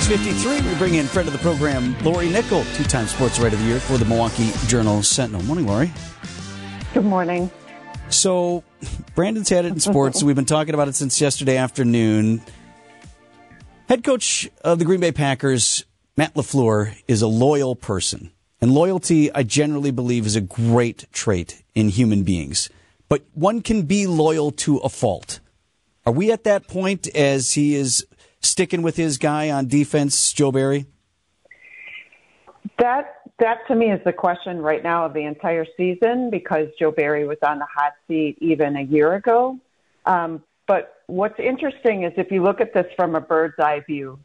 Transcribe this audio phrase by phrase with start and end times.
[0.00, 3.68] 653, we bring in friend of the program, Lori Nickel, two-time Sports Writer of the
[3.68, 5.42] Year for the Milwaukee Journal Sentinel.
[5.42, 5.92] Morning, Lori.
[6.94, 7.50] Good morning.
[8.08, 8.64] So,
[9.14, 10.22] Brandon's had it in sports.
[10.24, 12.40] We've been talking about it since yesterday afternoon.
[13.88, 15.84] Head coach of the Green Bay Packers,
[16.16, 18.30] Matt LaFleur, is a loyal person.
[18.60, 22.70] And loyalty, I generally believe, is a great trait in human beings.
[23.08, 25.40] But one can be loyal to a fault.
[26.06, 28.06] Are we at that point as he is
[28.48, 30.86] sticking with his guy on defense, Joe Barry?
[32.78, 36.90] That that to me is the question right now of the entire season because Joe
[36.90, 39.58] Barry was on the hot seat even a year ago.
[40.06, 44.18] Um, but what's interesting is if you look at this from a bird's eye view,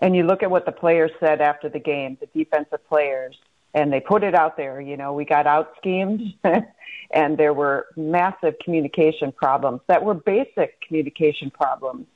[0.00, 3.36] and you look at what the players said after the game, the defensive players,
[3.74, 4.80] and they put it out there.
[4.80, 6.34] You know, we got out schemed,
[7.10, 12.06] and there were massive communication problems that were basic communication problems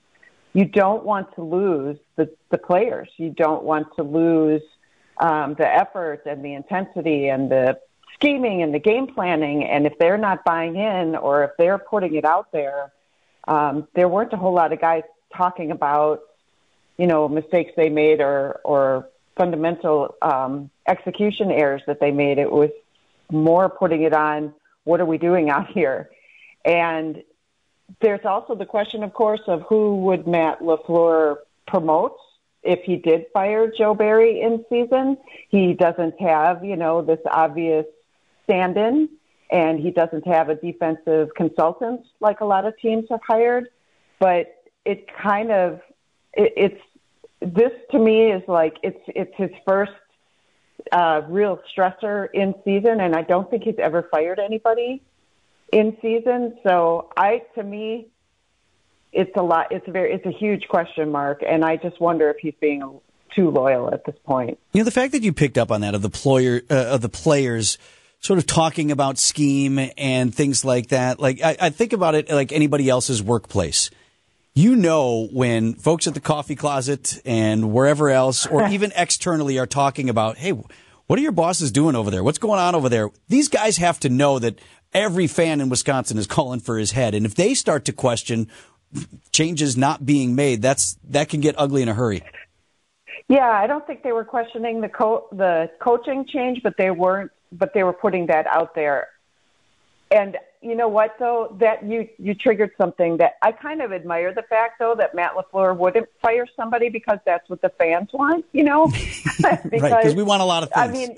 [0.53, 3.09] you don't want to lose the, the players.
[3.17, 4.63] You don't want to lose
[5.19, 7.79] um, the effort and the intensity and the
[8.15, 9.65] scheming and the game planning.
[9.65, 12.93] And if they're not buying in or if they're putting it out there,
[13.47, 15.03] um, there weren't a whole lot of guys
[15.35, 16.21] talking about,
[16.99, 22.39] you know, mistakes they made or, or fundamental um, execution errors that they made.
[22.39, 22.71] It was
[23.31, 24.53] more putting it on
[24.85, 26.11] what are we doing out here?
[26.65, 27.23] And
[28.01, 32.17] there's also the question, of course, of who would Matt LaFleur promote
[32.63, 35.17] if he did fire Joe Barry in season.
[35.49, 37.87] He doesn't have, you know, this obvious
[38.45, 39.09] stand in,
[39.51, 43.69] and he doesn't have a defensive consultant like a lot of teams have hired.
[44.19, 45.81] But it kind of,
[46.35, 46.83] it, it's,
[47.41, 49.93] this to me is like it's it's his first
[50.93, 55.03] uh, real stressor in season, and I don't think he's ever fired anybody
[55.73, 56.59] in season.
[56.63, 58.09] So I, to me,
[59.13, 59.69] it's a lot.
[59.71, 63.01] It's a very, it's a huge question mark, and I just wonder if he's being
[63.35, 64.59] too loyal at this point.
[64.73, 67.01] You know, the fact that you picked up on that of the player uh, of
[67.01, 67.79] the players
[68.21, 71.19] sort of talking about scheme and things like that.
[71.19, 73.91] Like I, I think about it like anybody else's workplace.
[74.53, 79.67] You know when folks at the coffee closet and wherever else, or even externally, are
[79.67, 82.23] talking about, hey, what are your bosses doing over there?
[82.23, 83.11] What's going on over there?
[83.29, 84.59] These guys have to know that
[84.93, 87.15] every fan in Wisconsin is calling for his head.
[87.15, 88.49] And if they start to question
[89.33, 92.23] changes not being made, that's that can get ugly in a hurry.
[93.29, 97.31] Yeah, I don't think they were questioning the co- the coaching change, but they weren't.
[97.53, 99.09] But they were putting that out there.
[100.11, 101.57] And you know what though?
[101.61, 105.35] That you you triggered something that I kind of admire the fact though that Matt
[105.35, 108.45] LaFleur wouldn't fire somebody because that's what the fans want.
[108.53, 109.63] You know, because, right?
[109.71, 110.89] Because we want a lot of things.
[110.89, 111.17] I mean,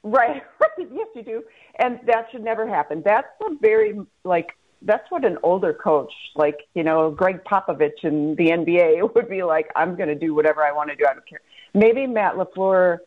[0.04, 0.42] right?
[0.78, 1.42] yes, you do
[1.78, 3.02] and that should never happen.
[3.04, 4.50] That's a very like
[4.82, 9.42] that's what an older coach like you know Gregg Popovich in the NBA would be
[9.42, 9.68] like.
[9.74, 11.04] I'm going to do whatever I want to do.
[11.08, 11.40] I don't care.
[11.74, 12.98] Maybe Matt LaFleur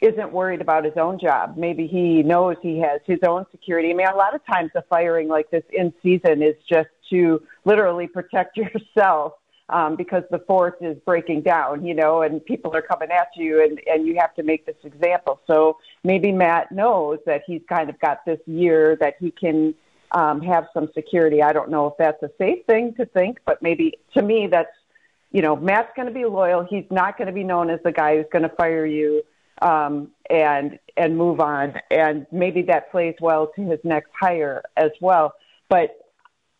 [0.00, 1.56] isn't worried about his own job.
[1.56, 3.90] Maybe he knows he has his own security.
[3.90, 7.42] I mean, a lot of times the firing like this in season is just to
[7.64, 9.34] literally protect yourself
[9.70, 13.62] um, because the force is breaking down, you know, and people are coming at you,
[13.62, 15.40] and and you have to make this example.
[15.46, 19.74] So maybe Matt knows that he's kind of got this year that he can
[20.12, 21.42] um, have some security.
[21.42, 24.74] I don't know if that's a safe thing to think, but maybe to me that's,
[25.30, 26.66] you know, Matt's going to be loyal.
[26.68, 29.22] He's not going to be known as the guy who's going to fire you
[29.62, 31.74] um, and and move on.
[31.90, 35.34] And maybe that plays well to his next hire as well.
[35.68, 35.96] But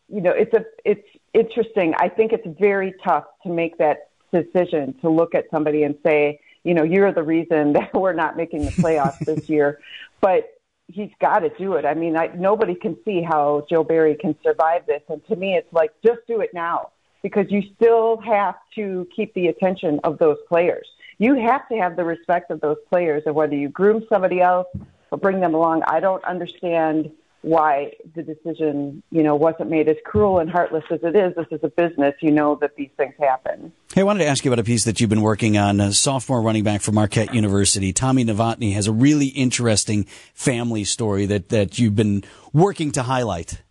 [0.08, 1.94] you know, it's a it's interesting.
[1.98, 6.40] I think it's very tough to make that decision to look at somebody and say,
[6.64, 9.80] you know, you're the reason that we're not making the playoffs this year.
[10.20, 10.48] But
[10.88, 11.84] he's got to do it.
[11.84, 15.02] I mean, I, nobody can see how Joe Barry can survive this.
[15.08, 16.90] And to me, it's like, just do it now
[17.22, 20.88] because you still have to keep the attention of those players.
[21.18, 24.66] You have to have the respect of those players, and whether you groom somebody else
[25.10, 25.82] or bring them along.
[25.86, 27.10] I don't understand
[27.42, 31.34] why the decision, you know, wasn't made as cruel and heartless as it is.
[31.34, 32.14] This is a business.
[32.20, 33.72] You know that these things happen.
[33.94, 35.80] Hey, I wanted to ask you about a piece that you've been working on.
[35.80, 40.04] A sophomore running back for Marquette University, Tommy Novotny, has a really interesting
[40.34, 43.62] family story that, that you've been working to highlight.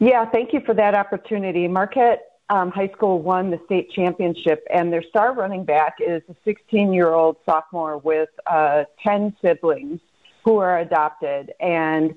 [0.00, 1.68] Yeah, thank you for that opportunity.
[1.68, 6.34] Marquette um, High School won the state championship, and their star running back is a
[6.44, 10.00] 16 year old sophomore with uh, 10 siblings
[10.44, 11.52] who are adopted.
[11.60, 12.14] And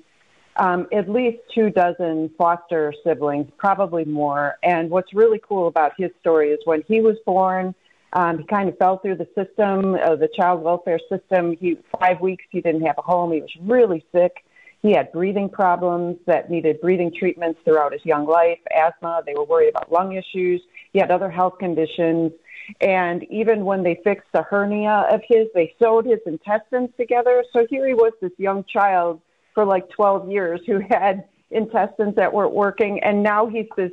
[0.58, 4.56] um, at least two dozen foster siblings, probably more.
[4.62, 7.74] And what's really cool about his story is when he was born,
[8.12, 11.56] um, he kind of fell through the system, uh, the child welfare system.
[11.56, 13.32] He five weeks he didn't have a home.
[13.32, 14.44] He was really sick.
[14.82, 19.22] He had breathing problems that needed breathing treatments throughout his young life, asthma.
[19.26, 20.62] They were worried about lung issues.
[20.92, 22.32] He had other health conditions.
[22.80, 27.42] And even when they fixed the hernia of his, they sewed his intestines together.
[27.52, 29.20] So here he was, this young child
[29.58, 33.02] for like 12 years who had intestines that weren't working.
[33.02, 33.90] And now he's this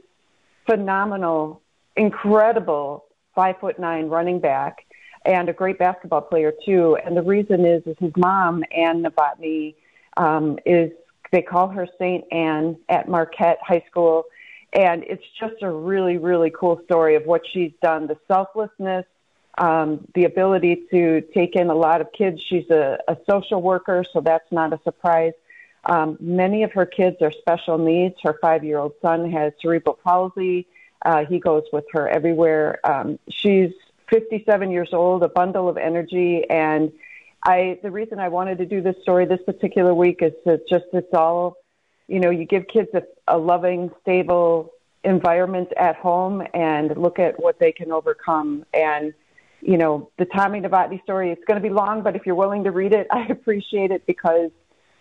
[0.67, 1.59] phenomenal,
[1.95, 4.85] incredible five foot nine running back
[5.25, 6.99] and a great basketball player too.
[7.03, 9.73] And the reason is, is his mom, Ann Novotny,
[10.17, 10.91] um, is
[11.31, 14.25] they call her Saint Anne at Marquette High School,
[14.71, 18.05] and it's just a really, really cool story of what she's done.
[18.05, 19.07] The selflessness,
[19.57, 22.39] um, the ability to take in a lot of kids.
[22.47, 25.33] She's a, a social worker, so that's not a surprise.
[25.85, 28.15] Um, many of her kids are special needs.
[28.23, 30.67] Her five-year-old son has cerebral palsy.
[31.03, 32.79] Uh, he goes with her everywhere.
[32.83, 33.71] Um, she's
[34.09, 36.91] 57 years old, a bundle of energy, and
[37.43, 37.79] I.
[37.83, 41.13] The reason I wanted to do this story this particular week is that just it's
[41.13, 41.57] all,
[42.07, 44.71] you know, you give kids a, a loving, stable
[45.03, 48.65] environment at home, and look at what they can overcome.
[48.73, 49.13] And
[49.61, 51.31] you know, the Tommy Novotny story.
[51.31, 54.05] It's going to be long, but if you're willing to read it, I appreciate it
[54.05, 54.51] because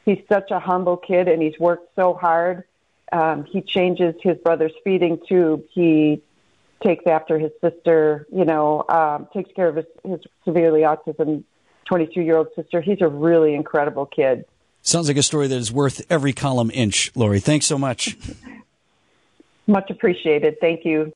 [0.04, 2.64] he's such a humble kid and he's worked so hard.
[3.12, 5.64] Um, he changes his brother's feeding tube.
[5.72, 6.22] He
[6.82, 11.44] takes after his sister, you know, um, takes care of his, his severely autism
[11.86, 12.80] 22 year old sister.
[12.80, 14.44] He's a really incredible kid.
[14.82, 17.40] Sounds like a story that is worth every column inch, Lori.
[17.40, 18.16] Thanks so much.
[19.66, 20.60] much appreciated.
[20.60, 21.12] Thank you.